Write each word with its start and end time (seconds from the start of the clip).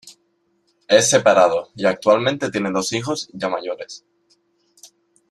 Es 0.87 1.11
separado, 1.11 1.69
y 1.75 1.85
actualmente 1.85 2.49
tiene 2.49 2.71
dos 2.71 2.91
hijos 2.91 3.29
ya 3.33 3.49
mayores. 3.49 4.03